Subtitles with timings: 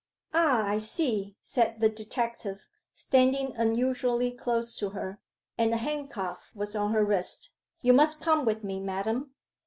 [0.33, 5.21] 'Ah I see,' said the detective, standing unusually close to her:
[5.59, 7.51] and a handcuff was on her wrist.
[7.83, 9.35] 'You must come with me, madam.